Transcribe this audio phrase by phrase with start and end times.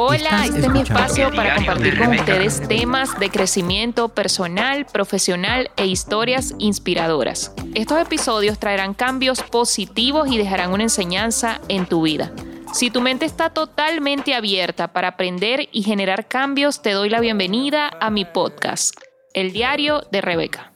[0.00, 5.86] Hola, este es mi espacio para compartir con ustedes temas de crecimiento personal, profesional e
[5.86, 7.52] historias inspiradoras.
[7.74, 12.32] Estos episodios traerán cambios positivos y dejarán una enseñanza en tu vida.
[12.72, 17.90] Si tu mente está totalmente abierta para aprender y generar cambios, te doy la bienvenida
[18.00, 18.94] a mi podcast,
[19.34, 20.72] El Diario de Rebeca.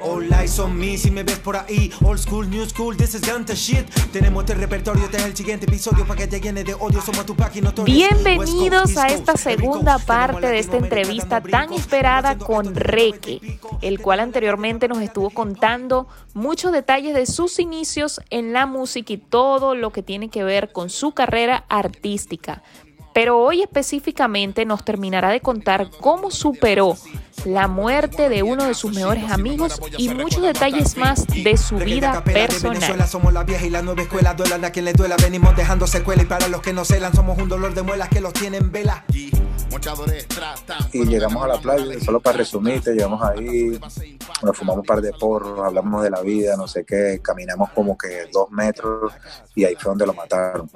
[0.00, 1.90] All eyes on me, si me ves por ahí.
[2.04, 3.88] Old school, new school, this is gangsta shit.
[4.12, 7.00] Tenemos este repertorio, este es el siguiente episodio para que te llene de odio.
[7.00, 7.72] Somos tu página.
[7.84, 14.86] Bienvenidos a esta segunda parte de esta entrevista tan esperada con Reque, el cual anteriormente
[14.86, 20.02] nos estuvo contando muchos detalles de sus inicios en la música y todo lo que
[20.02, 22.62] tiene que ver con su carrera artística.
[23.18, 26.96] Pero hoy específicamente nos terminará de contar cómo superó
[27.44, 32.22] la muerte de uno de sus mejores amigos y muchos detalles más de su vida
[32.22, 33.08] personal.
[33.08, 36.22] Somos la vieja y la nueva escuela, duela a quien le duela, venimos dejando secuela
[36.22, 39.04] y para los que no celan somos un dolor de muelas que los tienen vela.
[40.92, 43.78] Y llegamos a la playa, solo para resumirte, llegamos ahí,
[44.42, 47.96] nos fumamos un par de porros, hablamos de la vida, no sé qué, caminamos como
[47.96, 49.12] que dos metros
[49.54, 50.70] y ahí fue donde lo mataron.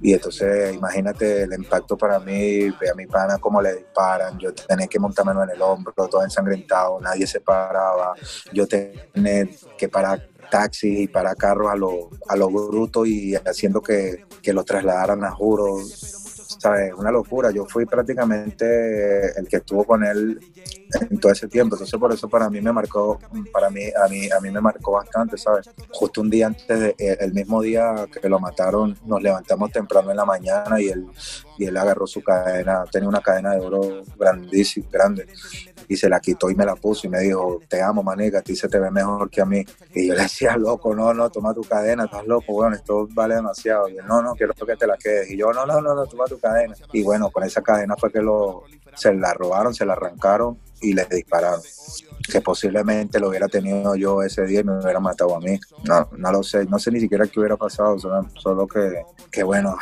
[0.00, 4.52] Y entonces imagínate el impacto para mí, ve a mi pana cómo le disparan, yo
[4.52, 8.14] tenía que montarme en el hombro, todo ensangrentado, nadie se paraba,
[8.52, 9.46] yo tenía
[9.78, 14.52] que parar taxis y parar carros a lo, a lo bruto y haciendo que, que
[14.52, 15.78] los trasladaran a juro
[16.62, 16.92] ¿sabes?
[16.96, 17.50] Una locura.
[17.50, 20.38] Yo fui prácticamente el que estuvo con él
[21.00, 21.74] en todo ese tiempo.
[21.76, 23.18] Entonces por eso para mí me marcó,
[23.52, 25.70] para mí, a mí, a mí me marcó bastante, ¿sabes?
[25.90, 30.10] Justo un día antes, de, eh, el mismo día que lo mataron, nos levantamos temprano
[30.10, 31.06] en la mañana y él,
[31.58, 35.26] y él agarró su cadena, tenía una cadena de oro grandísima, grande
[35.88, 38.42] y se la quitó y me la puso y me dijo, te amo, manica, a
[38.42, 39.64] ti se te ve mejor que a mí.
[39.94, 43.34] Y yo le decía, loco, no, no, toma tu cadena, estás loco, bueno, esto vale
[43.34, 43.88] demasiado.
[43.88, 45.30] Y él, no, no, quiero que te la quedes.
[45.30, 46.74] Y yo, no, no, no, no, toma tu cadena.
[46.92, 50.92] Y bueno, con esa cadena fue que lo, se la robaron, se la arrancaron y
[50.92, 51.60] le dispararon.
[52.30, 55.58] Que posiblemente lo hubiera tenido yo ese día y me hubiera matado a mí.
[55.84, 59.76] No, no lo sé, no sé ni siquiera qué hubiera pasado, solo, que, que, bueno,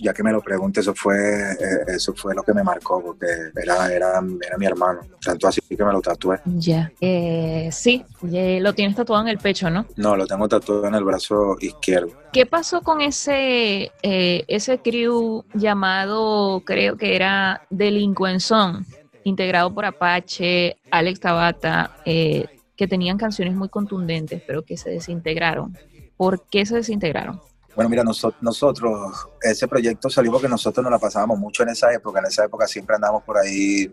[0.00, 3.26] ya que me lo pregunte, eso fue, eh, eso fue lo que me marcó, porque
[3.54, 5.00] era, era, era mi hermano.
[5.24, 6.40] Tanto así que me lo tatué.
[6.44, 9.86] Ya, eh, sí, lo tienes tatuado en el pecho, ¿no?
[9.96, 12.12] No, lo tengo tatuado en el brazo izquierdo.
[12.32, 18.84] ¿Qué pasó con ese, eh, ese crew llamado, creo que era Delincuenzón?
[19.24, 22.46] Integrado por Apache, Alex Tabata, eh,
[22.76, 25.76] que tenían canciones muy contundentes, pero que se desintegraron.
[26.16, 27.40] ¿Por qué se desintegraron?
[27.74, 32.20] Bueno, mira, nosotros, ese proyecto salió porque nosotros nos la pasábamos mucho en esa época.
[32.20, 33.90] En esa época siempre andábamos por ahí,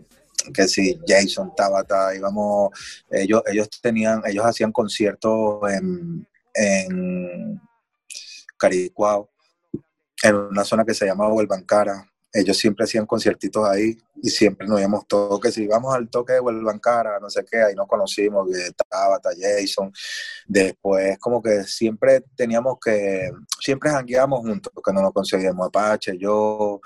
[0.54, 2.70] que si Jason, Tabata, íbamos,
[3.10, 7.60] ellos, ellos tenían, ellos hacían conciertos en, en
[8.56, 9.30] Caricuao,
[10.22, 14.80] en una zona que se llamaba Huelbancara ellos siempre hacían conciertitos ahí y siempre nos
[14.80, 18.48] íbamos todos, que si íbamos al toque de Huelvancara, no sé qué, ahí nos conocimos,
[18.50, 19.92] que Tabata, Jason,
[20.46, 26.80] después como que siempre teníamos que, siempre jangueábamos juntos, porque no nos conseguíamos Apache, yo,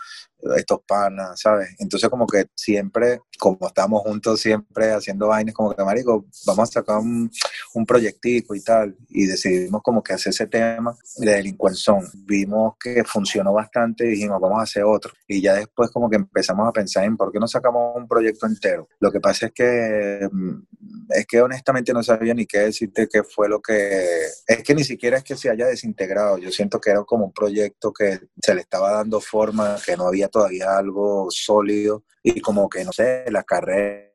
[0.57, 1.75] estos panas, ¿sabes?
[1.79, 6.73] Entonces como que siempre, como estamos juntos siempre haciendo vainas, como que, marico, vamos a
[6.73, 7.31] sacar un,
[7.75, 12.07] un proyectico y tal, y decidimos como que hacer ese tema de delincuenzón.
[12.27, 15.13] Vimos que funcionó bastante y dijimos, vamos a hacer otro.
[15.27, 18.47] Y ya después como que empezamos a pensar en por qué no sacamos un proyecto
[18.47, 18.89] entero.
[19.01, 20.63] Lo que pasa es que, mm,
[21.11, 24.05] es que honestamente no sabía ni qué decirte qué fue lo que,
[24.47, 27.33] es que ni siquiera es que se haya desintegrado, yo siento que era como un
[27.33, 32.69] proyecto que se le estaba dando forma, que no había todavía algo sólido y como
[32.69, 34.06] que, no sé, la carrera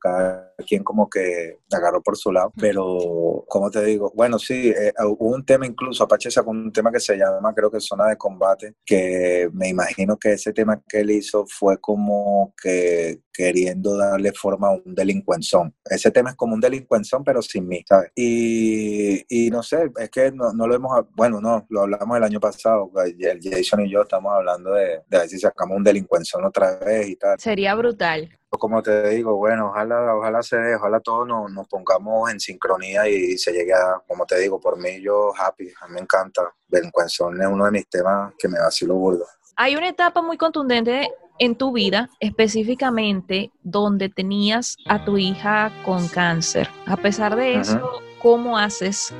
[0.00, 4.92] cada quien como que agarró por su lado, pero como te digo, bueno, sí, eh,
[5.02, 8.16] hubo un tema incluso, Apache sacó un tema que se llama, creo que Zona de
[8.16, 14.32] Combate, que me imagino que ese tema que él hizo fue como que queriendo darle
[14.32, 15.72] forma a un delincuenzón.
[15.84, 18.10] Ese tema es como un delincuenzón, pero sin mí, ¿sabes?
[18.16, 22.40] Y, no sé, es que no, no, lo hemos, bueno, no, lo hablamos el año
[22.40, 26.78] pasado, el Jason y yo estamos hablando de, de ver si sacamos un delincuenzón otra
[26.78, 27.37] vez y tal.
[27.38, 32.30] Sería brutal como te digo, bueno, ojalá, ojalá se dé, ojalá todos nos, nos, pongamos
[32.30, 35.94] en sincronía y se llegue a, como te digo, por mí yo happy, a mí
[35.94, 36.42] me encanta.
[36.66, 39.24] Delincuención es uno de mis temas que me vacilo burdo.
[39.56, 46.08] Hay una etapa muy contundente en tu vida, específicamente donde tenías a tu hija con
[46.08, 46.68] cáncer.
[46.86, 47.80] A pesar de eso,
[48.20, 49.12] ¿cómo haces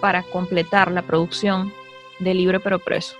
[0.00, 1.72] para completar la producción
[2.18, 3.16] de Libre pero Preso?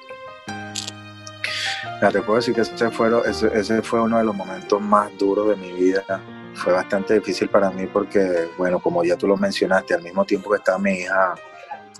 [2.08, 6.20] Te puedo decir que ese fue, uno de los momentos más duros de mi vida.
[6.54, 10.50] Fue bastante difícil para mí porque, bueno, como ya tú lo mencionaste, al mismo tiempo
[10.50, 11.34] que estaba mi hija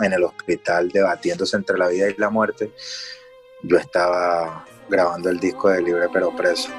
[0.01, 2.73] en el hospital debatiéndose entre la vida y la muerte,
[3.63, 6.71] yo estaba grabando el disco de Libre pero Preso.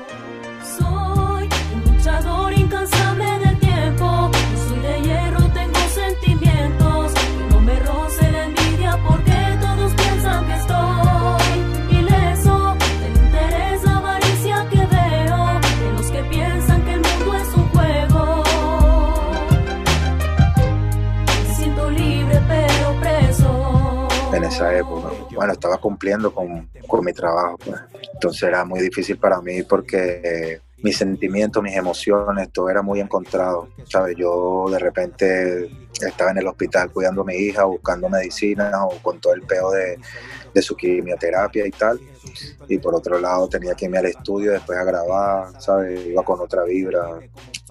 [25.41, 27.81] Bueno, estaba cumpliendo con, con mi trabajo, pues.
[28.13, 33.67] entonces era muy difícil para mí porque mis sentimientos, mis emociones, todo era muy encontrado,
[33.89, 34.15] ¿sabes?
[34.19, 39.19] Yo de repente estaba en el hospital cuidando a mi hija, buscando medicina o con
[39.19, 39.97] todo el peo de,
[40.53, 41.99] de su quimioterapia y tal.
[42.67, 46.05] Y por otro lado tenía que irme al estudio después a grabar, ¿sabes?
[46.05, 47.19] Iba con otra vibra.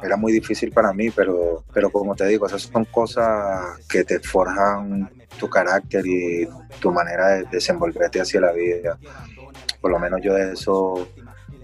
[0.02, 4.18] Era muy difícil para mí, pero, pero como te digo, esas son cosas que te
[4.18, 6.48] forjan tu carácter y
[6.80, 8.98] tu manera de desenvolverte hacia la vida.
[9.80, 11.08] Por lo menos yo de eso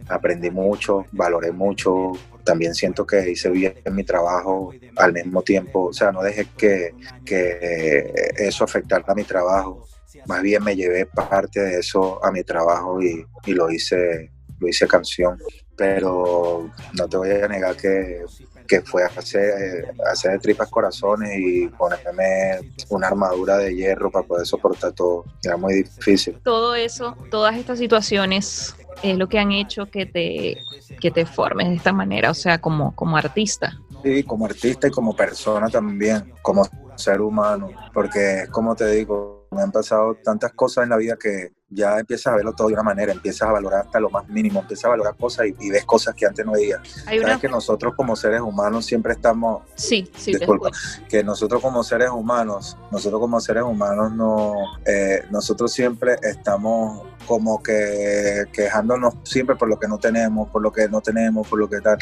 [0.09, 2.13] aprendí mucho, valoré mucho,
[2.45, 6.95] también siento que hice bien mi trabajo al mismo tiempo, o sea, no dejé que,
[7.25, 9.87] que eso afectara a mi trabajo,
[10.27, 14.69] más bien me llevé parte de eso a mi trabajo y, y lo hice lo
[14.69, 15.39] hice canción,
[15.77, 18.25] pero no te voy a negar que,
[18.67, 24.93] que fue hacer, hacer tripas corazones y ponerme una armadura de hierro para poder soportar
[24.93, 25.25] todo.
[25.43, 26.39] Era muy difícil.
[26.43, 30.59] Todo eso, todas estas situaciones es lo que han hecho que te,
[31.01, 33.79] que te formes de esta manera, o sea, como, como artista.
[34.03, 36.67] Sí, como artista y como persona también, como
[36.97, 41.17] ser humano, porque es como te digo, me han pasado tantas cosas en la vida
[41.17, 44.29] que ya empiezas a verlo todo de una manera, empiezas a valorar hasta lo más
[44.29, 46.81] mínimo, empiezas a valorar cosas y, ves cosas que antes no veías.
[47.07, 49.65] Hay Sabes que nosotros como seres humanos siempre estamos...
[49.75, 50.71] Sí, sí, disculpa,
[51.09, 54.55] que nosotros como seres humanos, nosotros como seres humanos no,
[54.85, 60.71] eh, nosotros siempre estamos como que quejándonos siempre por lo que no tenemos, por lo
[60.71, 61.99] que no tenemos, por lo que tal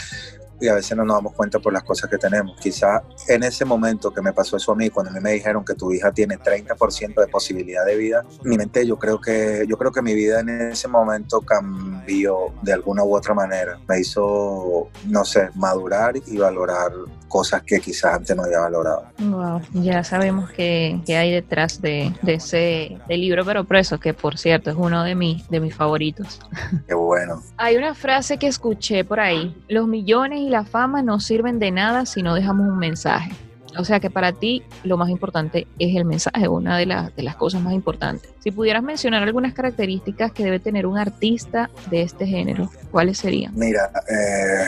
[0.60, 2.58] y a veces no nos damos cuenta por las cosas que tenemos.
[2.60, 5.64] Quizá en ese momento que me pasó eso a mí, cuando a mí me dijeron
[5.64, 9.76] que tu hija tiene 30% de posibilidad de vida, mi mente yo creo que yo
[9.76, 13.78] creo que mi vida en ese momento cambió de alguna u otra manera.
[13.88, 16.92] Me hizo, no sé, madurar y valorar
[17.28, 19.06] cosas que quizás antes no había valorado.
[19.18, 24.38] Wow, ya sabemos que, que hay detrás de, de ese libro pero preso, que por
[24.38, 26.40] cierto es uno de, mis de mis favoritos.
[26.86, 27.42] Qué bueno.
[27.56, 31.72] Hay una frase que escuché por ahí, los millones y la fama no sirven de
[31.72, 33.32] nada si no dejamos un mensaje.
[33.78, 36.86] O sea que para ti lo más importante es el mensaje, una de,
[37.16, 38.30] de las cosas más importantes.
[38.40, 43.52] Si pudieras mencionar algunas características que debe tener un artista de este género, ¿cuáles serían?
[43.54, 44.64] Mira, eh,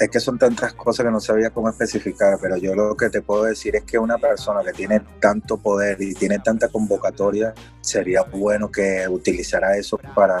[0.00, 3.22] es que son tantas cosas que no sabía cómo especificar, pero yo lo que te
[3.22, 8.22] puedo decir es que una persona que tiene tanto poder y tiene tanta convocatoria, sería
[8.22, 10.38] bueno que utilizara eso para,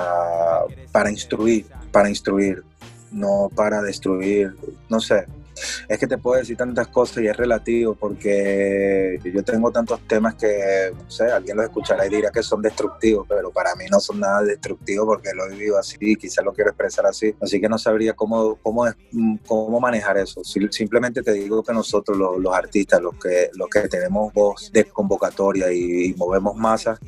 [0.92, 2.62] para instruir, para instruir,
[3.12, 4.54] no para destruir,
[4.88, 5.26] no sé,
[5.88, 10.34] es que te puedo decir tantas cosas y es relativo porque yo tengo tantos temas
[10.34, 14.00] que, no sé, alguien los escuchará y dirá que son destructivos, pero para mí no
[14.00, 17.34] son nada destructivos porque lo he vivido así y quizás lo quiero expresar así.
[17.40, 18.86] Así que no sabría cómo, cómo,
[19.46, 20.42] cómo manejar eso.
[20.44, 25.72] Simplemente te digo que nosotros, los, artistas, los que, los que tenemos voz de convocatoria
[25.72, 26.98] y movemos masas,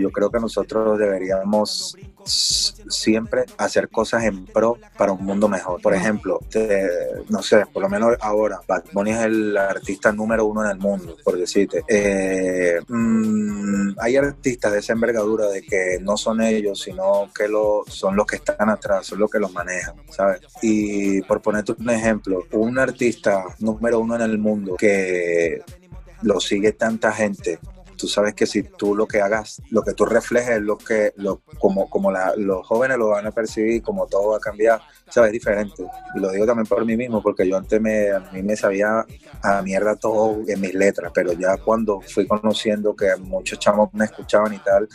[0.00, 1.96] yo creo que nosotros deberíamos
[2.26, 5.80] siempre hacer cosas en pro para un mundo mejor.
[5.80, 6.40] Por ejemplo,
[7.28, 10.78] no sé, por lo menos ahora, Bad Bunny es el artista número uno en el
[10.78, 11.84] mundo, por decirte.
[11.88, 17.84] Eh, mm, hay artistas de esa envergadura de que no son ellos, sino que lo,
[17.86, 20.40] son los que están atrás, son los que los manejan, ¿sabes?
[20.62, 25.62] Y por ponerte un ejemplo, un artista número uno en el mundo que
[26.22, 27.58] lo sigue tanta gente
[27.96, 31.40] tú sabes que si tú lo que hagas, lo que tú reflejes, lo que, lo,
[31.58, 35.84] como, como los jóvenes lo van a percibir, como todo va a cambiar, sabes, diferente.
[36.14, 39.04] Y lo digo también por mí mismo, porque yo antes me, a mí me sabía
[39.42, 44.04] a mierda todo en mis letras, pero ya cuando fui conociendo que muchos chamos me
[44.04, 44.88] escuchaban y tal,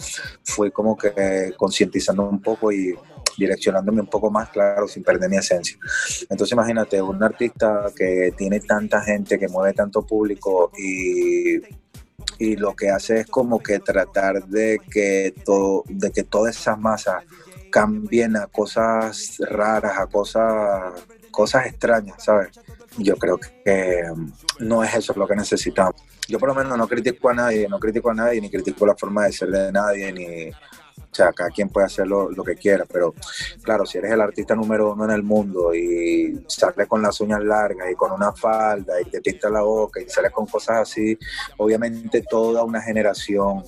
[0.43, 2.93] fui como que concientizando un poco y
[3.37, 5.77] direccionándome un poco más claro sin perder mi esencia.
[6.29, 11.59] Entonces imagínate, un artista que tiene tanta gente, que mueve tanto público y
[12.39, 16.79] y lo que hace es como que tratar de que todo, de que todas esas
[16.79, 17.23] masas
[17.69, 20.93] cambien a cosas raras, a cosas,
[21.31, 22.49] cosas extrañas, ¿sabes?
[22.97, 24.03] Yo creo que
[24.59, 25.95] no es eso lo que necesitamos.
[26.27, 28.95] Yo por lo menos no critico a nadie, no critico a nadie, ni critico la
[28.95, 30.51] forma de ser de nadie, ni,
[30.97, 33.13] o sea, cada quien puede hacer lo, que quiera, pero
[33.63, 37.43] claro, si eres el artista número uno en el mundo y sales con las uñas
[37.43, 41.17] largas y con una falda y te pinta la boca y sales con cosas así,
[41.57, 43.63] obviamente toda una generación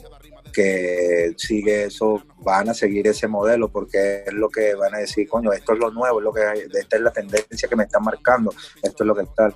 [0.54, 5.28] que sigue eso, van a seguir ese modelo porque es lo que van a decir,
[5.28, 6.42] coño, esto es lo nuevo, es lo que
[6.80, 9.54] esta es la tendencia que me están marcando, esto es lo que tal.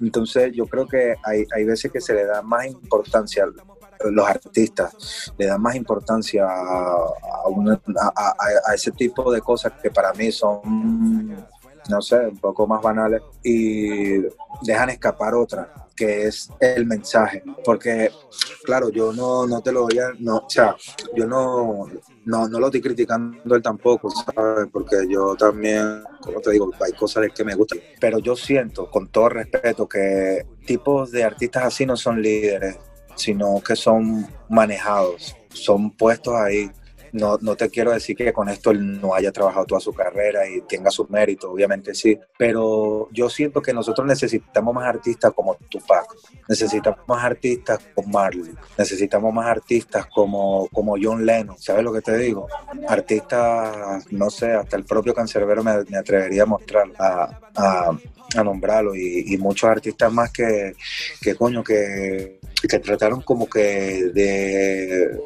[0.00, 3.44] Entonces yo creo que hay, hay veces que se le da más importancia
[4.04, 7.14] los artistas le dan más importancia a,
[8.74, 11.36] ese tipo de cosas que para mí son,
[11.88, 14.22] no sé, un poco más banales y
[14.62, 18.10] dejan escapar otras que es el mensaje, porque
[18.64, 20.76] claro, yo no, no te lo voy a, no, o sea,
[21.14, 21.86] yo no,
[22.26, 24.68] no, no lo estoy criticando él tampoco, ¿sabes?
[24.70, 29.08] Porque yo también, como te digo, hay cosas que me gustan, pero yo siento, con
[29.08, 32.78] todo respeto, que tipos de artistas así no son líderes,
[33.16, 36.70] sino que son manejados, son puestos ahí
[37.16, 40.48] no, no te quiero decir que con esto él no haya trabajado toda su carrera
[40.48, 45.56] y tenga sus méritos, obviamente sí, pero yo siento que nosotros necesitamos más artistas como
[45.68, 46.06] Tupac,
[46.48, 52.02] necesitamos más artistas como Marley, necesitamos más artistas como, como John Lennon, ¿sabes lo que
[52.02, 52.48] te digo?
[52.88, 57.40] Artistas, no sé, hasta el propio Cancerbero me, me atrevería a mostrar, a,
[58.34, 60.74] a, nombrarlo y, y, muchos artistas más que,
[61.22, 65.18] que coño, que, que trataron como que de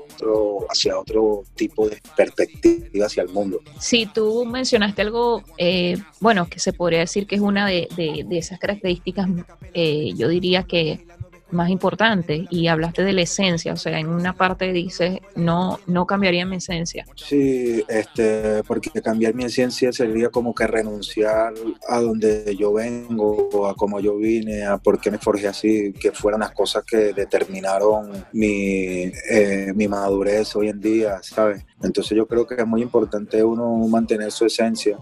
[0.69, 3.61] hacia otro tipo de perspectiva hacia el mundo.
[3.79, 7.89] Sí, tú mencionaste algo, eh, bueno, que se podría decir que es una de,
[8.31, 9.29] esas características,
[9.75, 11.07] eh, yo diría que
[11.52, 16.07] más importante y hablaste de la esencia, o sea, en una parte dices, no, no
[16.07, 17.04] cambiaría mi esencia.
[17.16, 21.54] Sí, este, porque cambiar mi esencia sería como que renunciar
[21.88, 26.12] a donde yo vengo, a cómo yo vine, a por qué me forjé así, que
[26.12, 31.64] fueran las cosas que determinaron mi, eh, mi madurez hoy en día, ¿sabes?
[31.83, 34.99] Entonces yo creo que es muy importante uno mantener su esencia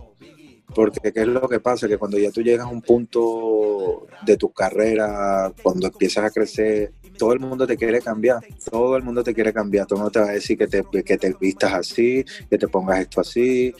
[0.75, 1.89] porque ¿qué es lo que pasa?
[1.89, 6.93] Que cuando ya tú llegas a un punto de tu carrera, cuando empiezas a crecer,
[7.17, 8.39] todo el mundo te quiere cambiar,
[8.71, 10.85] todo el mundo te quiere cambiar, todo el mundo te va a decir que te,
[11.05, 13.75] que te vistas así, que te pongas esto así,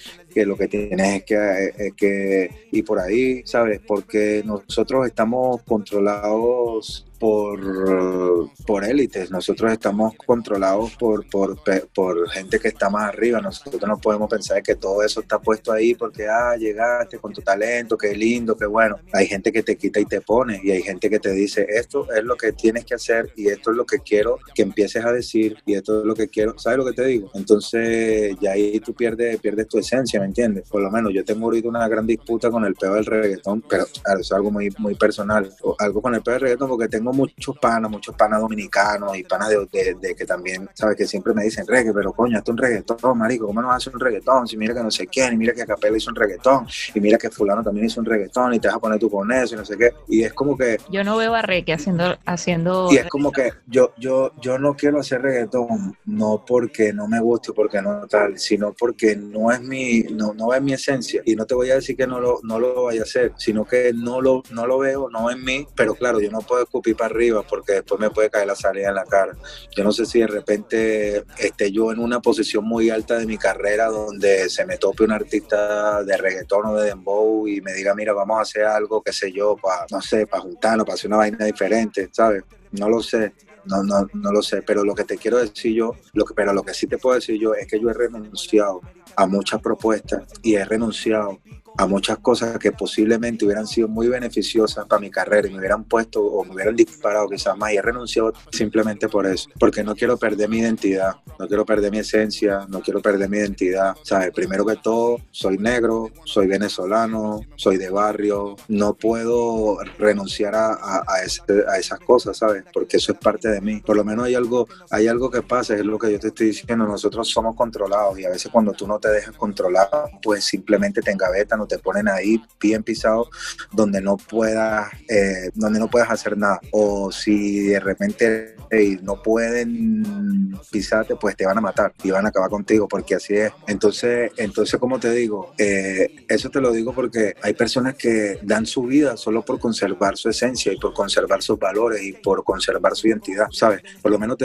[0.47, 3.81] lo que tienes es que, es ir por ahí, ¿sabes?
[3.87, 11.59] Porque nosotros estamos controlados por, por élites, nosotros estamos controlados por, por,
[11.93, 15.73] por, gente que está más arriba, nosotros no podemos pensar que todo eso está puesto
[15.73, 18.99] ahí porque, ah, llegaste con tu talento, qué lindo, qué bueno.
[19.13, 22.07] Hay gente que te quita y te pone y hay gente que te dice, esto
[22.13, 25.13] es lo que tienes que hacer y esto es lo que quiero que empieces a
[25.13, 27.31] decir y esto es lo que quiero, ¿sabes lo que te digo?
[27.35, 30.69] Entonces ya ahí tú pierdes, pierdes tu esencia, ¿me entiendes?
[30.69, 33.85] Por lo menos yo tengo ahorita una gran disputa con el peo del reggaetón, pero
[34.19, 37.59] es algo muy, muy personal, o algo con el peo del reggaetón porque tengo muchos
[37.59, 40.97] panas, muchos panas dominicanos y panas de, que también, ¿sabes?
[40.97, 43.91] Que siempre me dicen reggae, pero coño, esto es un reggaetón, marico, ¿cómo no hace
[43.91, 44.47] un reggaetón?
[44.47, 47.19] Si mira que no sé quién, y mira que Capela hizo un reggaetón, y mira
[47.19, 49.59] que fulano también hizo un reggaetón, y te vas a poner tú con eso, y
[49.59, 49.93] no sé qué.
[50.09, 50.79] Y es como que...
[50.91, 52.17] Yo no veo a Reque haciendo...
[52.25, 57.09] haciendo y es como que yo, yo, yo no quiero hacer reggaetón, no porque no
[57.09, 61.23] me guste, porque no tal, sino porque no es mi, no, no es mi esencia.
[61.25, 63.65] Y no te voy a decir que no lo, no lo vaya a hacer, sino
[63.65, 66.97] que no lo, no lo veo, no en mí, pero claro, yo no puedo escupir
[66.97, 69.37] para arriba porque después me puede caer la salida en la cara.
[69.77, 73.39] Yo no sé si de repente esté yo en una posición muy alta de mi
[73.39, 77.95] carrera donde se me tope un artista de reggaetón o de dembow y me diga,
[77.95, 81.09] mira, vamos a hacer algo, qué sé yo, para, no sé, para juntarnos, para hacer
[81.09, 82.43] una vaina diferente, ¿sabes?
[82.73, 83.33] No lo sé.
[83.69, 86.53] No, no, no lo sé, pero lo que te quiero decir yo, lo que, pero
[86.53, 88.81] lo que sí te puedo decir yo es que yo he renunciado
[89.15, 91.39] a muchas propuestas y he renunciado
[91.79, 95.85] a muchas cosas que posiblemente hubieran sido muy beneficiosas para mi carrera y me hubieran
[95.85, 99.95] puesto o me hubieran disparado quizás más y he renunciado simplemente por eso, porque no
[99.95, 104.33] quiero perder mi identidad, no quiero perder mi esencia, no quiero perder mi identidad, ¿sabes?
[104.33, 111.05] Primero que todo, soy negro, soy venezolano, soy de barrio, no puedo renunciar a, a,
[111.07, 112.65] a, esas cosas, ¿sabes?
[112.73, 113.81] Porque eso es parte de mí.
[113.87, 116.49] Por lo menos hay algo, hay algo que pasa, es lo que yo te estoy
[116.49, 119.89] diciendo, nosotros somos controlados y a veces cuando tú no te dejas controlar,
[120.21, 123.29] pues simplemente te engavetan, no te ponen ahí bien pisado
[123.73, 126.61] donde no puedas, eh, donde no puedas hacer nada.
[126.73, 128.57] O si de repente
[129.03, 133.35] no pueden pisarte, pues te van a matar y van a acabar contigo, porque así
[133.35, 133.53] es.
[133.67, 138.67] Entonces, entonces como te digo, eh, eso te lo digo porque hay personas que dan
[138.67, 142.95] su vida solo por conservar su esencia y por conservar sus valores y por conservar
[142.95, 143.83] su identidad, ¿sabes?
[144.03, 144.37] Por lo menos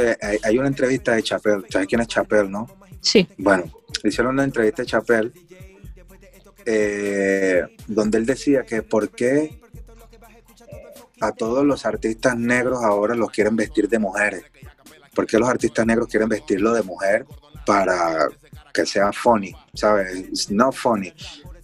[0.43, 2.67] hay, una entrevista de Chapel, ¿sabes quién es Chapel, no?
[3.01, 3.27] Sí.
[3.37, 3.65] Bueno,
[4.03, 5.33] hicieron una entrevista de Chapel
[6.65, 9.59] eh, donde él decía que por qué
[11.21, 14.43] a todos los artistas negros ahora los quieren vestir de mujeres.
[15.13, 17.25] ¿Por qué los artistas negros quieren vestirlo de mujer
[17.65, 18.27] para
[18.73, 19.55] que sea funny?
[19.73, 20.49] ¿Sabes?
[20.51, 21.13] No funny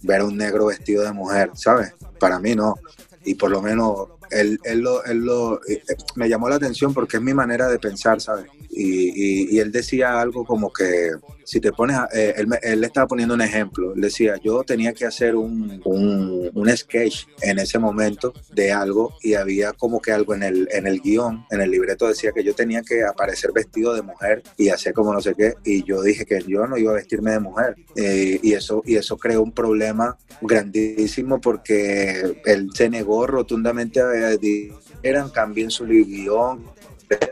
[0.02, 1.94] ver a un negro vestido de mujer, ¿sabes?
[2.18, 2.76] Para mí no.
[3.24, 5.82] Y por lo menos él, él, lo, él lo, eh,
[6.16, 8.46] me llamó la atención porque es mi manera de pensar, ¿sabes?
[8.70, 11.10] Y, y, él decía algo como que
[11.44, 15.04] si te pones, eh, él, él, estaba poniendo un ejemplo, él decía, yo tenía que
[15.04, 20.34] hacer un, un, un, sketch en ese momento de algo y había como que algo
[20.34, 23.94] en el, en el guion, en el libreto decía que yo tenía que aparecer vestido
[23.94, 26.92] de mujer y hacer como no sé qué, y yo dije que yo no iba
[26.92, 27.74] a vestirme de mujer.
[27.96, 34.06] Eh, y, eso, y eso creó un problema grandísimo porque él se negó rotundamente a
[34.28, 34.72] decir,
[35.02, 36.64] eran, cambien su guion,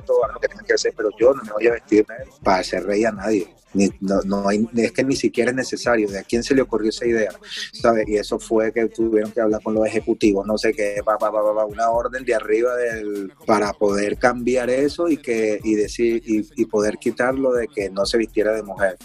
[0.06, 2.04] todo lo que que hacer, pero yo no me voy a vestir
[2.42, 3.48] para hacer rey a nadie.
[4.00, 6.08] No, es que ni siquiera es necesario.
[6.08, 7.30] ¿De a quién se le ocurrió esa idea?
[7.72, 8.08] ¿Sabes?
[8.08, 11.30] Y eso fue que tuvieron que hablar con los ejecutivos, no sé qué, va, va,
[11.30, 16.48] va, una orden de arriba del, para poder cambiar eso y, que, y, decir, y,
[16.56, 18.96] y, poder quitarlo de que no se vistiera de mujer.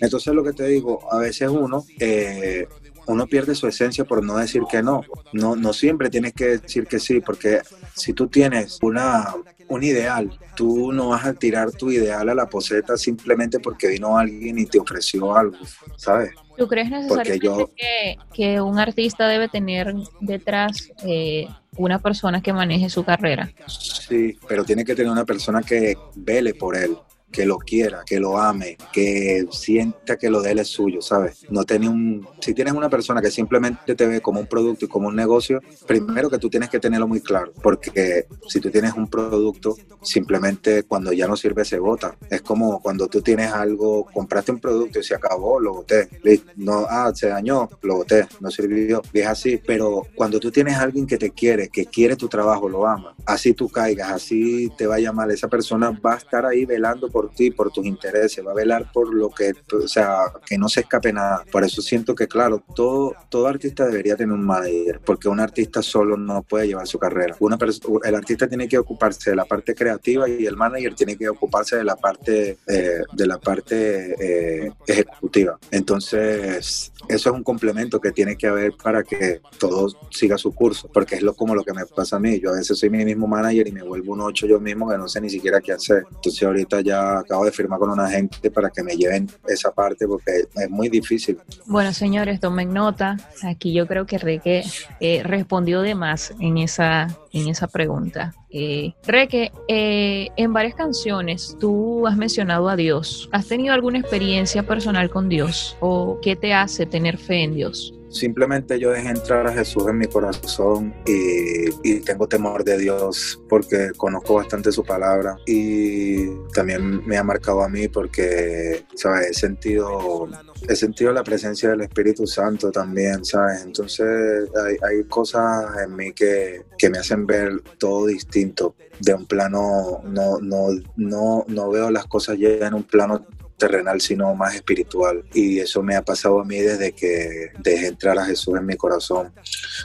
[0.00, 1.84] Entonces, lo que te digo, a veces uno.
[1.98, 2.68] Eh,
[3.10, 5.02] uno pierde su esencia por no decir que no.
[5.32, 7.60] No, no siempre tienes que decir que sí, porque
[7.94, 9.34] si tú tienes una,
[9.68, 14.16] un ideal, tú no vas a tirar tu ideal a la poseta simplemente porque vino
[14.16, 15.56] alguien y te ofreció algo,
[15.96, 16.30] ¿sabes?
[16.56, 22.90] ¿Tú crees necesariamente que, que, un artista debe tener detrás eh, una persona que maneje
[22.90, 23.50] su carrera?
[23.66, 26.96] Sí, pero tiene que tener una persona que vele por él,
[27.30, 31.44] que lo quiera, que lo ame, que sienta que lo de él es suyo, ¿sabes?
[31.50, 34.88] No tiene un, si tienes una persona que simplemente te ve como un producto y
[34.88, 38.94] como un negocio, primero que tú tienes que tenerlo muy claro, porque si tú tienes
[38.94, 42.16] un producto, simplemente cuando ya no sirve se bota.
[42.28, 46.08] Es como cuando tú tienes algo, compraste un producto y se acabó, lo boté.
[46.56, 49.02] No, ah, se dañó, lo boté, no sirvió.
[49.12, 52.86] es así, pero cuando tú tienes alguien que te quiere, que quiere tu trabajo, lo
[52.86, 57.08] ama, así tú caigas, así te vaya mal, esa persona va a estar ahí velando
[57.08, 60.56] por por ti, por tus intereses, va a velar por lo que, o sea, que
[60.56, 61.44] no se escape nada.
[61.52, 65.82] Por eso siento que, claro, todo, todo artista debería tener un manager, porque un artista
[65.82, 67.36] solo no puede llevar su carrera.
[67.40, 67.58] Una
[68.04, 71.76] el artista tiene que ocuparse de la parte creativa y el manager tiene que ocuparse
[71.76, 75.58] de la parte, eh, de la parte eh, ejecutiva.
[75.70, 80.88] Entonces, eso es un complemento que tiene que haber para que todo siga su curso,
[80.90, 82.40] porque es lo, como lo que me pasa a mí.
[82.40, 84.96] Yo a veces soy mi mismo manager y me vuelvo un ocho yo mismo que
[84.96, 86.04] no sé ni siquiera qué hacer.
[86.10, 90.06] Entonces ahorita ya acabo de firmar con una gente para que me lleven esa parte
[90.06, 91.38] porque es muy difícil.
[91.66, 93.16] Bueno, señores, tomen nota.
[93.42, 94.64] Aquí yo creo que Reque
[95.00, 98.34] eh, respondió de más en esa, en esa pregunta.
[98.50, 103.28] Eh, Reque, eh, en varias canciones tú has mencionado a Dios.
[103.32, 105.76] ¿Has tenido alguna experiencia personal con Dios?
[105.80, 107.94] ¿O qué te hace tener fe en Dios?
[108.10, 113.90] Simplemente yo dejé entrar a Jesús en mi corazón y, tengo temor de Dios porque
[113.96, 119.30] conozco bastante su palabra y también me ha marcado a mí porque, ¿sabes?
[119.30, 120.28] He sentido,
[120.68, 123.62] he sentido la presencia del Espíritu Santo también, ¿sabes?
[123.64, 129.26] Entonces hay, hay cosas en mí que, que me hacen ver todo distinto de un
[129.26, 133.24] plano, no, no, no, no veo las cosas ya en un plano
[133.60, 135.22] terrenal, sino más espiritual.
[135.32, 138.76] Y eso me ha pasado a mí desde que dejé entrar a Jesús en mi
[138.76, 139.32] corazón.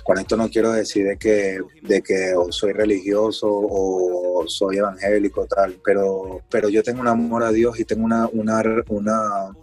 [0.04, 5.78] Con esto no quiero decir de que, de que soy religioso o soy evangélico, tal,
[5.84, 8.64] pero, pero yo tengo un amor a Dios y tengo una, una,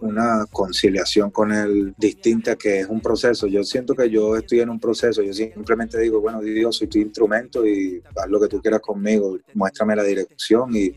[0.01, 3.47] una, conciliación con Él distinta que es un proceso.
[3.47, 6.99] Yo siento que yo estoy en un proceso, yo simplemente digo, bueno, Dios, soy tu
[6.99, 10.93] instrumento y haz lo que tú quieras conmigo, muéstrame la dirección y,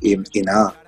[0.00, 0.85] y nada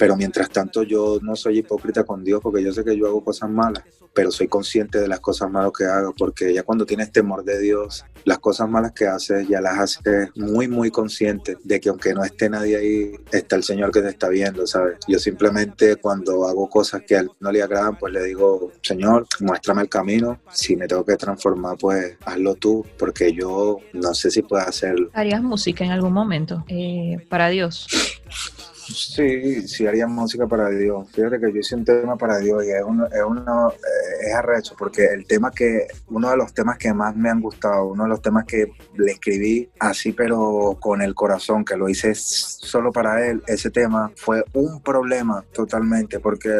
[0.00, 3.22] pero mientras tanto yo no soy hipócrita con Dios porque yo sé que yo hago
[3.22, 3.84] cosas malas,
[4.14, 7.60] pero soy consciente de las cosas malas que hago porque ya cuando tienes temor de
[7.60, 12.14] Dios, las cosas malas que haces ya las haces muy, muy consciente de que aunque
[12.14, 14.96] no esté nadie ahí, está el Señor que te está viendo, ¿sabes?
[15.06, 19.26] Yo simplemente cuando hago cosas que a él no le agradan, pues le digo, Señor,
[19.40, 24.30] muéstrame el camino, si me tengo que transformar, pues hazlo tú, porque yo no sé
[24.30, 25.10] si puedo hacerlo.
[25.12, 27.86] ¿Harías música en algún momento eh, para Dios?
[28.90, 31.08] Sí, sí haría música para Dios.
[31.12, 34.34] Fíjate que yo hice un tema para Dios y es, uno, es, uno, eh, es
[34.34, 38.04] arrecho porque el tema que, uno de los temas que más me han gustado, uno
[38.04, 42.92] de los temas que le escribí así pero con el corazón, que lo hice solo
[42.92, 46.50] para él, ese tema fue un problema totalmente porque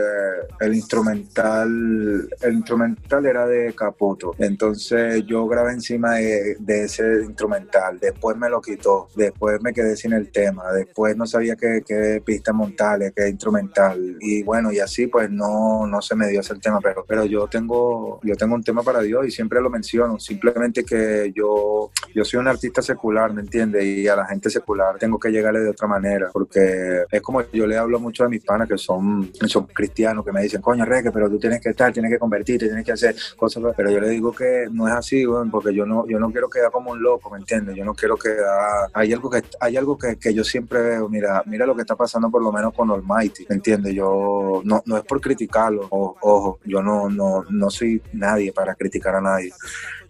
[0.61, 4.35] el instrumental, el instrumental era de Caputo.
[4.39, 9.97] Entonces yo grabé encima de, de ese instrumental, después me lo quitó, después me quedé
[9.97, 14.17] sin el tema, después no sabía qué, qué pista montales, que instrumental.
[14.21, 17.47] Y bueno, y así pues no, no se me dio ese tema, pero, pero yo
[17.47, 22.25] tengo, yo tengo un tema para Dios y siempre lo menciono, simplemente que yo, yo
[22.25, 23.85] soy un artista secular, ¿me entiendes?
[23.85, 27.67] Y a la gente secular tengo que llegarle de otra manera, porque es como yo
[27.67, 31.11] le hablo mucho a mis panas que son, son cristianos, que me dicen, coño, Reque,
[31.11, 34.09] pero tú tienes que estar, tienes que convertirte, tienes que hacer cosas, pero yo le
[34.11, 37.31] digo que no es así, porque yo no, yo no quiero quedar como un loco,
[37.31, 37.77] ¿me entiendes?
[37.77, 41.43] Yo no quiero quedar, hay algo que, hay algo que, que yo siempre veo, mira,
[41.47, 43.95] mira lo que está pasando por lo menos con Almighty, ¿me entiendes?
[43.95, 49.17] Yo, no, no es por criticarlo, ojo, yo no, no, no soy nadie para criticar
[49.17, 49.53] a nadie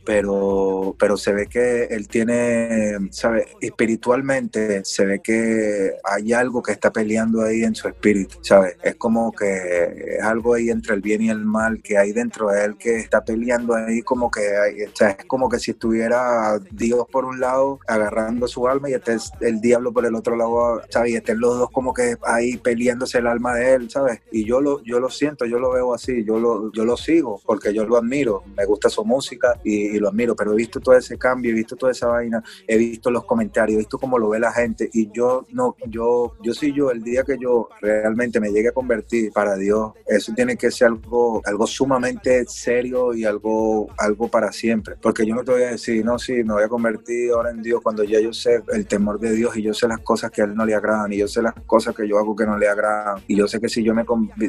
[0.04, 3.46] pero, pero se ve que él tiene, ¿sabe?
[3.60, 8.76] Espiritualmente se ve que hay algo que está peleando ahí en su espíritu, ¿sabes?
[8.82, 12.48] Es como que es algo ahí entre el bien y el mal que hay dentro
[12.48, 15.72] de él que está peleando ahí como que hay, o sea, es como que si
[15.72, 20.14] estuviera Dios por un lado agarrando su alma y este es el diablo por el
[20.14, 21.12] otro lado, ¿sabes?
[21.12, 24.20] Y estén los dos como que ahí peleándose el alma de él, ¿sabes?
[24.30, 27.40] Y yo lo, yo lo siento, yo lo veo así, yo lo, yo lo sigo
[27.44, 30.96] porque yo lo admiro, me gusta su música y, lo admiro, pero he visto todo
[30.96, 34.28] ese cambio, he visto toda esa vaina, he visto los comentarios, he visto cómo lo
[34.28, 38.40] ve la gente y yo no, yo, yo soy yo, el día que yo realmente
[38.40, 43.24] me llegue a convertir para Dios, eso tiene que ser algo, algo sumamente serio y
[43.24, 46.62] algo, algo para siempre, porque yo no te voy a decir, no, sí, me voy
[46.62, 49.74] a convertir ahora en Dios cuando ya yo sé el temor de Dios y yo
[49.74, 52.08] sé las cosas que a Él no le agradan y yo sé las cosas que
[52.08, 54.04] yo hago que no le agradan y yo sé que si yo me,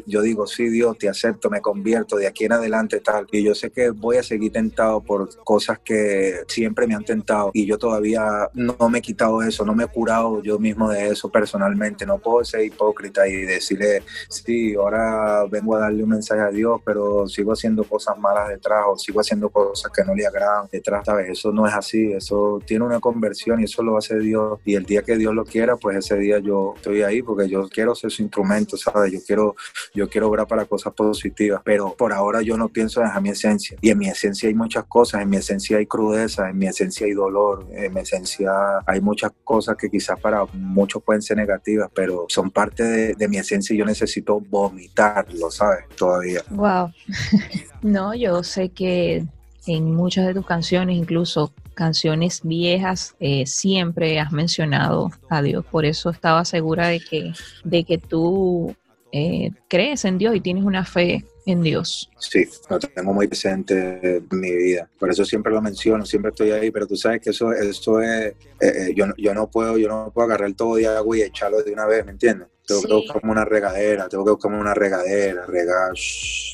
[0.06, 3.56] yo digo, sí, Dios, te acepto, me convierto de aquí en adelante tal y yo
[3.56, 7.78] sé que voy a seguir tentado por cosas que siempre me han tentado y yo
[7.78, 12.06] todavía no me he quitado eso, no me he curado yo mismo de eso personalmente.
[12.06, 16.82] No puedo ser hipócrita y decirle, sí, ahora vengo a darle un mensaje a Dios,
[16.86, 21.06] pero sigo haciendo cosas malas detrás o sigo haciendo cosas que no le agradan detrás,
[21.06, 21.30] ¿sabes?
[21.30, 24.86] Eso no es así, eso tiene una conversión y eso lo hace Dios y el
[24.86, 28.12] día que Dios lo quiera, pues ese día yo estoy ahí porque yo quiero ser
[28.12, 29.12] su instrumento, ¿sabes?
[29.12, 29.56] Yo quiero,
[29.94, 33.78] yo quiero obrar para cosas positivas, pero por ahora yo no pienso dejar mi esencia
[33.82, 37.06] y en mi esencia hay muchas cosas, en mi esencia hay crudeza, en mi esencia
[37.06, 38.52] hay dolor, en mi esencia
[38.86, 43.38] hay muchas cosas que quizás para muchos pueden ser negativas, pero son parte de, mi
[43.38, 45.86] esencia y yo necesito vomitarlo, ¿sabes?
[45.96, 46.42] Todavía.
[46.50, 46.92] Wow.
[47.82, 49.26] no, yo sé que
[49.68, 55.64] en muchas de tus canciones, incluso canciones viejas, eh, siempre has mencionado a Dios.
[55.66, 58.76] Por eso estaba segura de que, de que tú
[59.12, 62.10] eh, crees en Dios y tienes una fe en Dios.
[62.20, 64.90] Sí, lo tengo muy presente en mi vida.
[65.00, 68.10] Por eso siempre lo menciono, siempre estoy ahí, pero tú sabes que eso, eso es,
[68.10, 71.62] eh, eh, yo, yo no puedo, yo no puedo agarrar todo de agua y echarlo
[71.64, 72.48] de una vez, ¿me entiendes?
[72.66, 75.94] Tengo que buscar una regadera, tengo que buscar una regadera, regar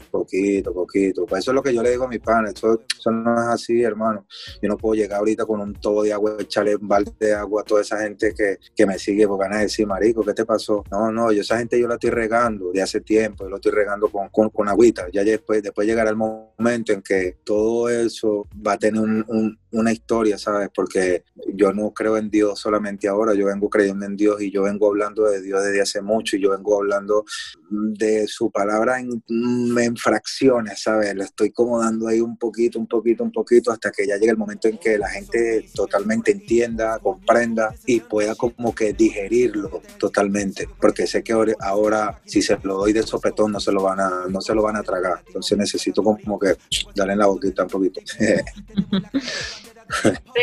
[0.10, 1.26] poquito, poquito.
[1.26, 2.80] Pues eso es lo que yo le digo a mis padres, eso,
[3.12, 4.26] no es así, hermano.
[4.62, 7.62] Yo no puedo llegar ahorita con un todo de agua, echarle un balde de agua
[7.62, 10.46] a toda esa gente que, que me sigue porque van a decir, marico, ¿qué te
[10.46, 10.84] pasó?
[10.92, 13.72] No, no, yo esa gente yo la estoy regando de hace tiempo, yo lo estoy
[13.72, 15.08] regando con, con, con agüita.
[15.12, 19.92] Ya después, después llegará el momento en que todo eso va a tener un, una
[19.92, 20.70] historia, ¿sabes?
[20.74, 24.64] Porque yo no creo en Dios solamente ahora, yo vengo creyendo en Dios y yo
[24.64, 27.26] vengo hablando de Dios desde hace mucho y yo vengo hablando
[27.70, 31.14] de su palabra en, en fracciones, ¿sabes?
[31.16, 34.32] Le estoy como dando ahí un poquito, un poquito, un poquito hasta que ya llegue
[34.32, 40.68] el momento en que la gente totalmente entienda, comprenda y pueda como que digerirlo totalmente,
[40.80, 44.26] porque sé que ahora si se lo doy de sopetón no se lo van a,
[44.30, 46.56] no se lo van a tragar, entonces necesito como que
[46.96, 48.02] darle en la boquita un poquito.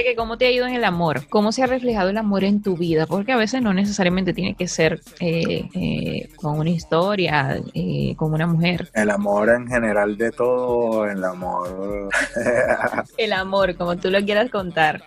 [0.03, 1.27] que ¿Cómo te ha ido en el amor?
[1.29, 3.07] ¿Cómo se ha reflejado el amor en tu vida?
[3.07, 8.33] Porque a veces no necesariamente tiene que ser eh, eh, con una historia, eh, con
[8.33, 8.91] una mujer.
[8.95, 12.09] El amor en general de todo, el amor.
[13.19, 15.03] el amor, como tú lo quieras contar.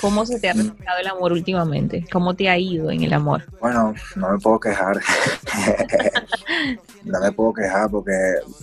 [0.00, 2.04] ¿Cómo se te ha reflejado el amor últimamente?
[2.10, 3.44] ¿Cómo te ha ido en el amor?
[3.60, 4.96] Bueno, no me puedo quejar.
[7.04, 8.12] no me puedo quejar porque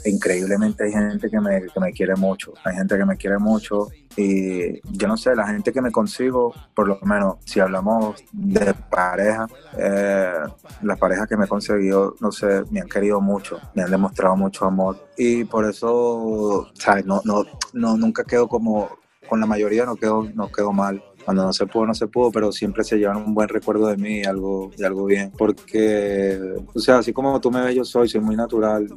[0.05, 2.53] increíblemente hay gente que me, que me quiere mucho.
[2.63, 6.53] Hay gente que me quiere mucho y yo no sé, la gente que me consigo,
[6.73, 10.33] por lo menos si hablamos de pareja, eh,
[10.81, 14.35] las parejas que me he conseguido, no sé, me han querido mucho, me han demostrado
[14.35, 17.05] mucho amor y por eso, ¿sabes?
[17.05, 18.89] No, no, no, nunca quedo como,
[19.27, 22.31] con la mayoría no quedo, no quedo mal cuando no se pudo, no se pudo,
[22.31, 25.29] pero siempre se llevan un buen recuerdo de mí, algo, de algo bien.
[25.37, 26.39] Porque,
[26.73, 28.87] o sea, así como tú me ves, yo soy, soy muy natural,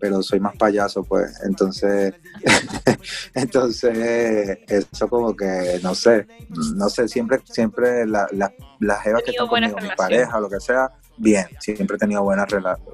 [0.00, 1.38] pero soy más payaso, pues.
[1.44, 2.14] Entonces,
[3.34, 6.26] entonces, eso como que, no sé,
[6.74, 10.90] no sé, siempre, siempre la, la, las que están conmigo, mi pareja, lo que sea,
[11.18, 12.46] bien, siempre he tenido buena,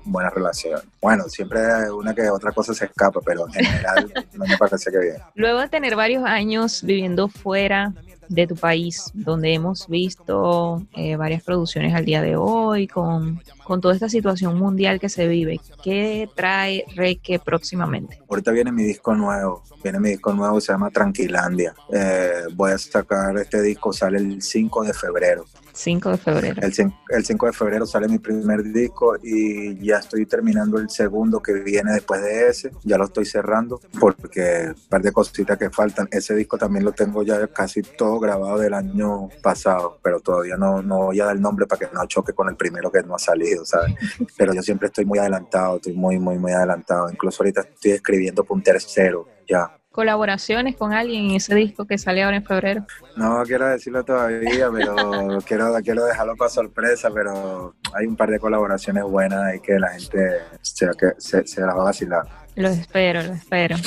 [0.03, 0.81] buena relación.
[1.01, 4.99] Bueno, siempre una que otra cosa se escapa, pero en general no me parece que
[4.99, 5.17] bien.
[5.37, 7.95] Luego de tener varios años viviendo fuera,
[8.31, 13.81] de tu país, donde hemos visto eh, varias producciones al día de hoy, con, con,
[13.81, 15.61] toda esta situación mundial que se vive.
[15.83, 18.21] ¿Qué trae Reque próximamente?
[18.29, 21.75] Ahorita viene mi disco nuevo, viene mi disco nuevo, se llama Tranquilandia.
[21.93, 25.45] Eh, voy a sacar este disco, sale el 5 de febrero.
[25.81, 26.63] 5 de febrero.
[26.63, 31.41] El, el 5 de febrero sale mi primer disco y ya estoy terminando el segundo
[31.41, 32.71] que viene después de ese.
[32.85, 36.09] Ya lo estoy cerrando porque un par de cositas que faltan.
[36.11, 40.83] Ese disco también lo tengo ya casi todo grabado del año pasado, pero todavía no,
[40.83, 43.15] no voy a dar el nombre para que no choque con el primero que no
[43.15, 43.95] ha salido, ¿sabes?
[44.37, 47.11] Pero yo siempre estoy muy adelantado, estoy muy, muy, muy adelantado.
[47.11, 51.99] Incluso ahorita estoy escribiendo por un tercero ya colaboraciones con alguien en ese disco que
[51.99, 52.87] sale ahora en febrero?
[53.17, 58.39] No quiero decirlo todavía, pero quiero, quiero dejarlo para sorpresa, pero hay un par de
[58.39, 62.23] colaboraciones buenas y que la gente se, que se, se las va a vacilar.
[62.57, 63.77] Lo espero, lo espero.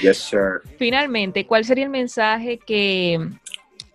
[0.00, 0.60] Yes, sir.
[0.78, 3.18] Finalmente, ¿cuál sería el mensaje que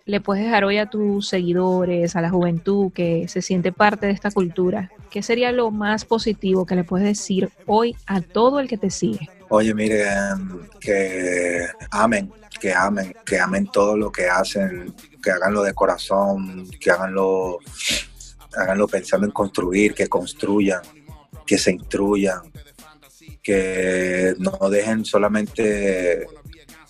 [0.04, 4.12] le puedes dejar hoy a tus seguidores, a la juventud que se siente parte de
[4.12, 4.90] esta cultura?
[5.10, 8.90] ¿Qué sería lo más positivo que le puedes decir hoy a todo el que te
[8.90, 9.30] sigue?
[9.48, 15.72] Oye, miren, que amen, que amen, que amen todo lo que hacen, que haganlo de
[15.72, 17.58] corazón, que haganlo,
[18.56, 20.80] háganlo pensando en construir, que construyan,
[21.46, 22.40] que se instruyan,
[23.40, 26.26] que no dejen solamente,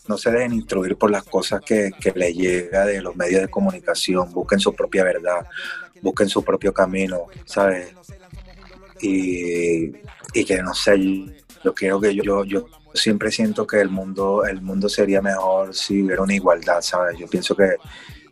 [0.09, 3.49] no se dejen instruir por las cosas que, que les llega de los medios de
[3.49, 5.47] comunicación, busquen su propia verdad,
[6.01, 7.93] busquen su propio camino, ¿sabes?
[9.03, 9.93] Y,
[10.33, 10.95] y que no sé,
[11.67, 16.05] yo quiero que yo, yo siempre siento que el mundo, el mundo sería mejor si
[16.05, 17.19] hubiera una igualdad, ¿sabes?
[17.19, 17.75] Yo pienso que,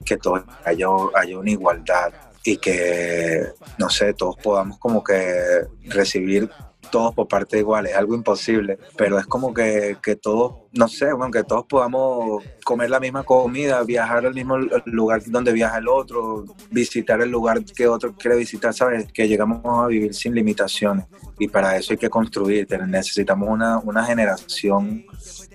[0.05, 2.13] que todo haya, haya una igualdad
[2.45, 3.45] y que,
[3.77, 6.49] no sé, todos podamos como que recibir
[6.95, 11.13] todos por parte igual, es algo imposible, pero es como que, que todos, no sé,
[11.13, 15.89] bueno, que todos podamos comer la misma comida, viajar al mismo lugar donde viaja el
[15.89, 19.13] otro, visitar el lugar que otro quiere visitar, ¿sabes?
[19.13, 24.05] Que llegamos a vivir sin limitaciones y para eso hay que construir, necesitamos una, una
[24.05, 25.05] generación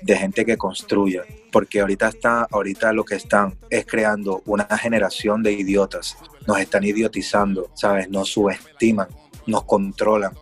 [0.02, 1.23] de gente que construya,
[1.54, 6.84] porque ahorita está, ahorita lo que están es creando una generación de idiotas, nos están
[6.84, 8.10] idiotizando, ¿sabes?
[8.10, 9.08] Nos subestiman,
[9.47, 10.34] nos controlan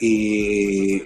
[0.00, 1.02] y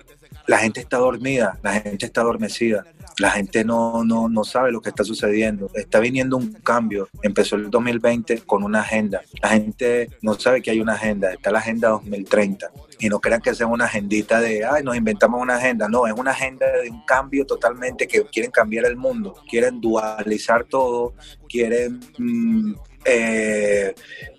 [0.47, 2.85] la gente está dormida, la gente está adormecida,
[3.19, 5.71] la gente no, no, no sabe lo que está sucediendo.
[5.75, 7.09] Está viniendo un cambio.
[7.23, 9.23] Empezó el 2020 con una agenda.
[9.41, 12.71] La gente no sabe que hay una agenda, está la agenda 2030.
[12.99, 15.89] Y no crean que sea una agendita de, ay, nos inventamos una agenda.
[15.89, 20.65] No, es una agenda de un cambio totalmente que quieren cambiar el mundo, quieren dualizar
[20.65, 21.15] todo,
[21.49, 22.01] quieren...
[22.19, 22.75] Mm,
[23.07, 23.95] eh,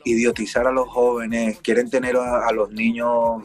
[0.05, 3.43] idiotizar a los jóvenes, quieren tener a los niños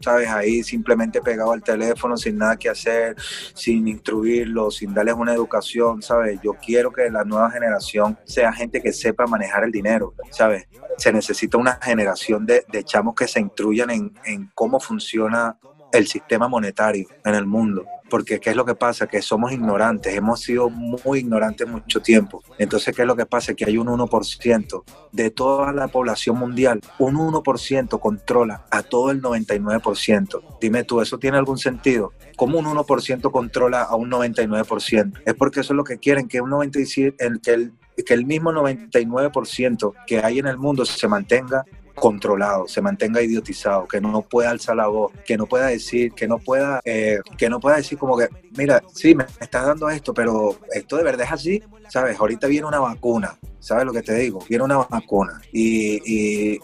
[0.00, 0.28] ¿sabes?
[0.28, 3.16] Ahí simplemente pegado al teléfono sin nada que hacer,
[3.54, 6.40] sin instruirlos, sin darles una educación, ¿sabes?
[6.42, 10.68] Yo quiero que la nueva generación sea gente que sepa manejar el dinero, ¿sabes?
[10.96, 15.58] Se necesita una generación de, de chamos que se instruyan en, en cómo funciona
[15.92, 19.06] el sistema monetario en el mundo porque ¿qué es lo que pasa?
[19.06, 22.42] Que somos ignorantes, hemos sido muy ignorantes mucho tiempo.
[22.58, 23.54] Entonces, ¿qué es lo que pasa?
[23.54, 29.22] Que hay un 1% de toda la población mundial, un 1% controla a todo el
[29.22, 30.58] 99%.
[30.60, 32.12] Dime tú, ¿eso tiene algún sentido?
[32.36, 35.22] ¿Cómo un 1% controla a un 99%?
[35.24, 37.72] Es porque eso es lo que quieren, que, un 97, que, el,
[38.04, 41.64] que el mismo 99% que hay en el mundo se mantenga
[42.00, 46.28] controlado, se mantenga idiotizado, que no pueda alzar la voz, que no pueda decir, que
[46.28, 50.14] no pueda, eh, que no pueda decir como que, mira, sí, me estás dando esto,
[50.14, 52.18] pero esto de verdad es así, ¿sabes?
[52.18, 54.40] Ahorita viene una vacuna, ¿sabes lo que te digo?
[54.48, 55.40] Viene una vacuna.
[55.52, 56.00] ¿Y,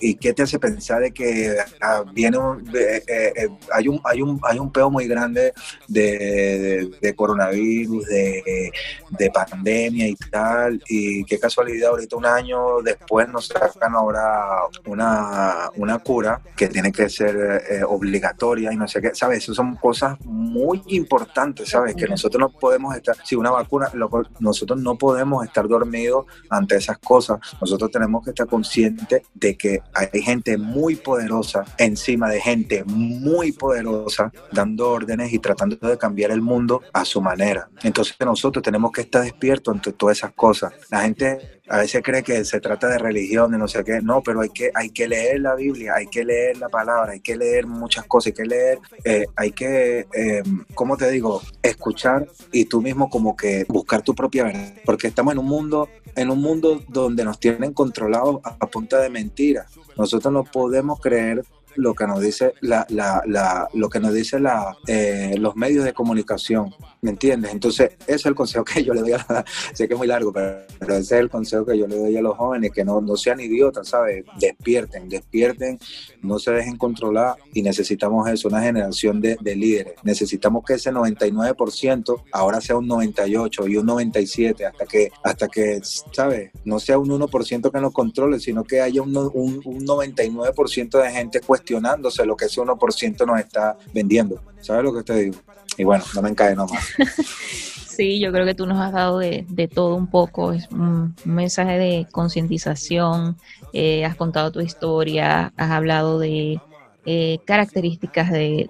[0.01, 4.23] y, qué te hace pensar de que ah, viene un, eh, eh, hay, un, hay,
[4.23, 5.53] un, hay un peo muy grande
[5.89, 8.73] de, de, coronavirus, de,
[9.11, 10.83] de, pandemia y tal?
[10.89, 16.93] Y qué casualidad, ahorita un año después nos sacan ahora una, una cura que tiene
[16.93, 19.39] que ser eh, obligatoria y no sé qué, ¿sabes?
[19.39, 21.95] Eso son cosas muy importantes, ¿sabes?
[21.95, 23.91] Que nosotros no podemos estar, si una vacuna,
[24.39, 29.83] nosotros no podemos estar dormidos ante esas cosas, nosotros tenemos que estar conscientes de que
[29.93, 36.31] hay gente muy poderosa encima de gente muy poderosa dando órdenes y tratando de cambiar
[36.31, 37.69] el mundo a su manera.
[37.83, 40.73] Entonces nosotros tenemos que estar despiertos ante todas esas cosas.
[40.91, 44.23] La gente a veces cree que se trata de religión, de no sé qué, no,
[44.23, 47.37] pero hay que, hay que leer la Biblia, hay que leer la palabra, hay que
[47.37, 50.43] leer muchas cosas, hay que leer, eh, hay que, eh,
[50.75, 51.41] ¿cómo te digo?
[51.63, 55.89] Escuchar y tú mismo como que buscar tu propia verdad, porque estamos en un mundo,
[56.17, 59.67] en un mundo donde nos tienen controlados a, punta de mentiras.
[59.97, 61.45] Nosotros no podemos creer
[61.77, 65.85] lo que nos dice la, la, la lo que nos dice la, eh, los medios
[65.85, 67.53] de comunicación, ¿me entiendes?
[67.53, 70.07] Entonces, ese es el consejo que yo le doy a la, sé que es muy
[70.07, 73.01] largo, pero, ese es el consejo que yo le doy a los jóvenes, que no,
[73.01, 74.25] no sean idiotas, ¿sabes?
[74.39, 75.79] Despierten, despierten,
[76.23, 79.95] no se dejen controlar y necesitamos eso, una generación de, de líderes.
[80.03, 85.81] Necesitamos que ese 99% ahora sea un 98 y un 97 hasta que, hasta que,
[86.13, 86.51] ¿sabes?
[86.65, 91.11] No sea un 1% que nos controle, sino que haya un, un, un 99% de
[91.11, 94.41] gente cuestionándose lo que ese 1% nos está vendiendo.
[94.61, 95.37] ¿Sabes lo que te digo?
[95.79, 96.85] Y bueno, no me encae nomás.
[97.95, 101.79] Sí, yo creo que tú nos has dado de, todo un poco, es un mensaje
[101.79, 103.37] de concientización,
[103.73, 106.61] eh, has contado tu historia, has hablado de
[107.07, 108.69] eh, características de,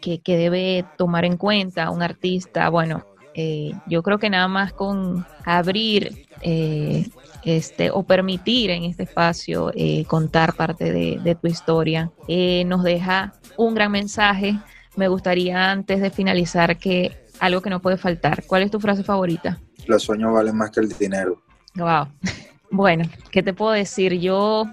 [0.00, 2.68] que, debe tomar en cuenta un artista.
[2.68, 7.06] Bueno, eh, yo creo que nada más con abrir eh,
[7.44, 12.10] este, o permitir en este espacio eh, contar parte de, de tu historia,
[12.66, 14.58] nos deja un gran mensaje.
[14.96, 18.44] Me gustaría antes de finalizar que algo que no puede faltar.
[18.46, 19.60] ¿Cuál es tu frase favorita?
[19.86, 21.42] Los sueños valen más que el dinero.
[21.74, 22.08] Wow.
[22.70, 24.14] Bueno, ¿qué te puedo decir?
[24.18, 24.64] Yo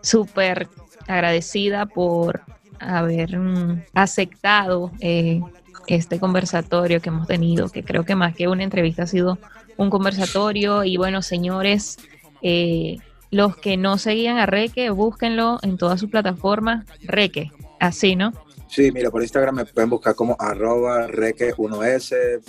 [0.00, 0.68] súper
[1.06, 2.42] agradecida por
[2.80, 5.40] haber mm, aceptado eh,
[5.86, 9.38] este conversatorio que hemos tenido, que creo que más que una entrevista ha sido
[9.76, 10.84] un conversatorio.
[10.84, 11.98] Y bueno, señores,
[12.42, 12.98] eh,
[13.30, 16.86] los que no seguían a Reque, búsquenlo en todas sus plataformas.
[17.02, 18.32] Reque, así, ¿no?
[18.68, 22.42] Sí, mira, por Instagram me pueden buscar como arroba reque1s,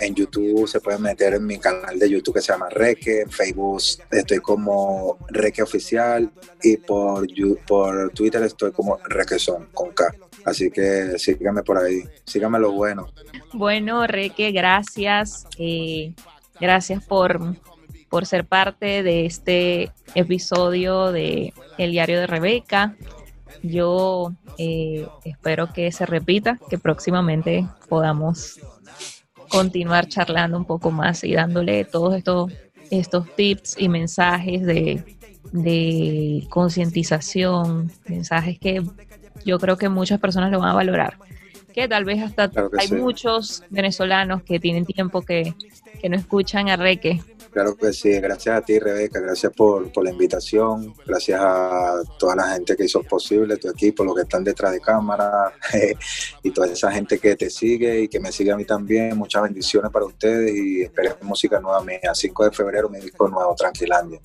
[0.00, 3.30] en YouTube se pueden meter en mi canal de YouTube que se llama Reque, en
[3.30, 6.30] Facebook estoy como Reque Oficial
[6.62, 7.26] y por,
[7.66, 10.12] por Twitter estoy como Requezón con K.
[10.44, 13.08] Así que síganme por ahí, síganme lo bueno.
[13.52, 15.46] Bueno, Reque, gracias.
[15.58, 16.12] Eh,
[16.60, 17.56] gracias por,
[18.08, 22.94] por ser parte de este episodio de El Diario de Rebeca.
[23.62, 28.60] Yo eh, espero que se repita, que próximamente podamos
[29.48, 32.52] continuar charlando un poco más y dándole todos estos,
[32.90, 35.16] estos tips y mensajes de,
[35.52, 38.82] de concientización, mensajes que
[39.44, 41.18] yo creo que muchas personas lo van a valorar.
[41.72, 42.94] Que tal vez hasta Claro hay sí.
[42.94, 45.54] muchos venezolanos que tienen tiempo que,
[46.00, 47.20] que no escuchan a Reque.
[47.54, 52.34] Claro que sí, gracias a ti Rebeca, gracias por, por la invitación, gracias a toda
[52.34, 55.52] la gente que hizo posible, tu equipo, los que están detrás de cámara
[56.42, 59.16] y toda esa gente que te sigue y que me sigue a mí también.
[59.16, 62.12] Muchas bendiciones para ustedes y esperemos música nueva mía.
[62.12, 64.20] 5 de febrero mi disco nuevo, Tranquilandia.